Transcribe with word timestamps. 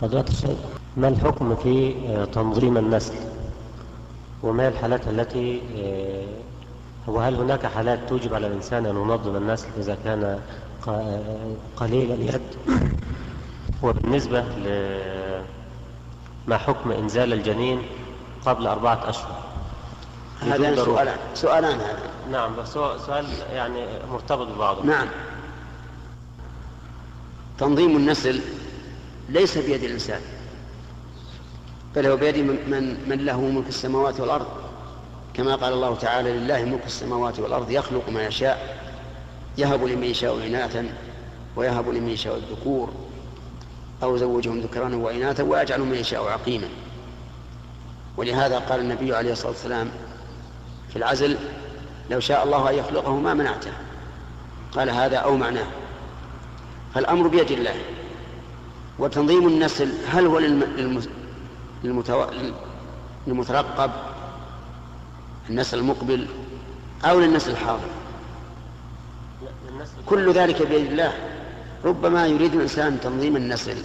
فضيلة 0.00 0.24
الشيخ 0.28 0.58
ما 0.96 1.08
الحكم 1.08 1.56
في 1.56 1.94
آه، 2.08 2.24
تنظيم 2.24 2.76
النسل؟ 2.76 3.14
وما 4.42 4.68
الحالات 4.68 5.08
التي 5.08 5.62
آه، 5.78 7.10
وهل 7.10 7.34
هناك 7.34 7.66
حالات 7.66 7.98
توجب 8.08 8.34
على 8.34 8.46
الإنسان 8.46 8.86
أن 8.86 8.96
ينظم 8.96 9.36
النسل 9.36 9.68
إذا 9.78 9.96
كان 10.04 10.40
آه، 10.88 11.54
قليل 11.76 12.12
اليد؟ 12.12 12.40
وبالنسبة 13.82 14.44
ما 16.46 16.58
حكم 16.58 16.92
إنزال 16.92 17.32
الجنين 17.32 17.82
قبل 18.46 18.66
أربعة 18.66 19.08
أشهر؟ 19.08 19.42
ضرورة. 20.44 20.74
سؤالان 20.84 21.18
سؤالان 21.34 21.80
هذا. 21.80 22.10
نعم 22.30 22.56
بس 22.56 22.72
سؤال 22.72 23.26
يعني 23.52 23.86
مرتبط 24.12 24.46
ببعضه. 24.46 24.84
نعم. 24.84 25.06
تنظيم 27.58 27.96
النسل 27.96 28.40
ليس 29.28 29.58
بيد 29.58 29.84
الإنسان 29.84 30.20
بل 31.96 32.06
هو 32.06 32.16
بيد 32.16 32.38
من, 32.38 32.96
من, 33.08 33.24
له 33.24 33.40
ملك 33.40 33.68
السماوات 33.68 34.20
والأرض. 34.20 34.46
كما 35.34 35.54
قال 35.54 35.72
الله 35.72 35.94
تعالى 35.94 36.32
لله 36.32 36.64
ملك 36.64 36.86
السماوات 36.86 37.40
والأرض 37.40 37.70
يخلق 37.70 38.08
ما 38.08 38.26
يشاء 38.26 38.78
يهب 39.58 39.84
لمن 39.84 40.04
يشاء 40.04 40.46
إناثا 40.46 40.88
ويهب 41.56 41.88
لمن 41.88 42.08
يشاء 42.08 42.36
الذكور. 42.36 42.92
أو 44.02 44.16
زوجهم 44.16 44.60
ذكرانا 44.60 44.96
وإناثا 44.96 45.42
ويجعل 45.42 45.80
من 45.80 45.94
يشاء 45.94 46.24
عقيما. 46.28 46.68
ولهذا 48.16 48.58
قال 48.58 48.80
النبي 48.80 49.14
عليه 49.14 49.32
الصلاة 49.32 49.50
والسلام 49.50 49.90
في 50.90 50.96
العزل 50.96 51.36
لو 52.10 52.20
شاء 52.20 52.44
الله 52.44 52.70
أن 52.70 52.74
يخلقه 52.74 53.16
ما 53.16 53.34
منعته. 53.34 53.72
قال 54.72 54.90
هذا 54.90 55.16
أو 55.16 55.36
معناه. 55.36 55.66
فالأمر 56.94 57.28
بيد 57.28 57.50
الله. 57.50 57.74
وتنظيم 58.98 59.48
النسل 59.48 59.88
هل 60.12 60.26
هو. 60.26 60.38
للمترقب 63.26 63.90
النسل 65.50 65.78
المقبل 65.78 66.26
أو 67.04 67.20
للنسل 67.20 67.50
الحاضر 67.50 67.88
كل 70.06 70.32
ذلك 70.32 70.66
بيد 70.66 70.90
الله 70.90 71.12
ربما 71.84 72.26
يريد 72.26 72.54
الإنسان 72.54 73.00
تنظيم 73.00 73.36
النسل 73.36 73.76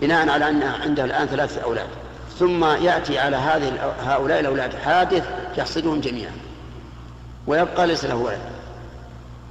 بناء 0.00 0.28
على 0.28 0.48
أن 0.48 0.62
عنده 0.62 1.04
الآن 1.04 1.26
ثلاثة 1.26 1.60
أولاد 1.62 1.88
ثم 2.38 2.64
يأتي 2.64 3.18
على 3.18 3.36
هذه 3.36 3.94
هؤلاء 4.02 4.40
الأولاد 4.40 4.74
حادث 4.74 5.24
يحصدهم 5.58 6.00
جميعا 6.00 6.32
ويبقى 7.46 7.86
ليس 7.86 8.04
له 8.04 8.16
ولد 8.16 8.40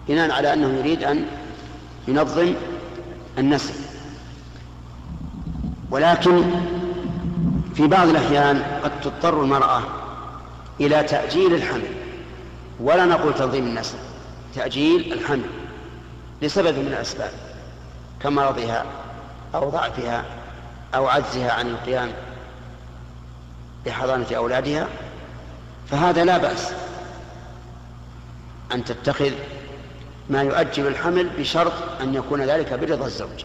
بناء 0.08 0.32
على 0.32 0.54
أنه 0.54 0.80
يريد 0.80 1.04
أن 1.04 1.26
ينظم 2.08 2.54
النسل 3.38 3.74
ولكن 5.92 6.44
في 7.76 7.88
بعض 7.88 8.08
الأحيان 8.08 8.64
قد 8.84 8.92
تضطر 9.02 9.42
المرأة 9.42 9.82
إلى 10.80 11.04
تأجيل 11.04 11.54
الحمل. 11.54 12.02
ولا 12.80 13.06
نقول 13.06 13.34
تنظيم 13.36 13.68
النسل 13.68 13.98
تأجيل 14.56 15.14
الحمل 15.14 15.46
لسبب 16.42 16.78
من 16.78 16.88
الأسباب 16.88 17.32
كمرضها 18.22 18.86
أو 19.56 19.70
ضعفها 19.70 20.26
أو 20.96 21.08
عجزها 21.08 21.52
عن 21.52 21.68
القيام 21.68 22.12
بحضانة 23.86 24.26
أولادها 24.32 24.88
فهذا 25.88 26.26
لا 26.26 26.38
بأس 26.38 26.72
أن 28.74 28.84
تتخذ 28.84 29.32
ما 30.30 30.42
يؤجل 30.42 30.88
الحمل 30.88 31.30
بشرط 31.30 31.74
أن 32.02 32.16
يكون 32.16 32.42
ذلك 32.42 32.74
برضا 32.74 33.06
الزوج. 33.06 33.44